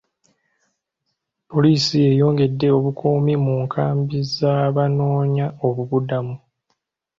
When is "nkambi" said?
3.65-4.19